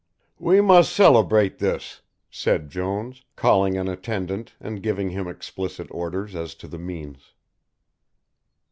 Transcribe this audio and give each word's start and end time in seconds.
"We 0.39 0.61
must 0.61 0.93
celebrate 0.95 1.59
this," 1.59 2.01
said 2.31 2.71
Jones, 2.71 3.21
calling 3.35 3.77
an 3.77 3.87
attendant 3.87 4.55
and 4.59 4.81
giving 4.81 5.11
him 5.11 5.27
explicit 5.27 5.85
orders 5.91 6.33
as 6.33 6.55
to 6.55 6.67
the 6.67 6.79
means. 6.79 7.33